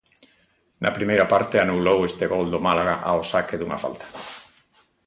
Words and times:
Na 0.83 0.91
primeira 0.97 1.25
parte 1.33 1.55
anulou 1.59 1.99
este 2.09 2.25
gol 2.33 2.45
do 2.53 2.63
Málaga 2.67 2.95
ao 3.09 3.19
saque 3.31 3.55
dunha 3.59 3.81
falta. 3.83 4.05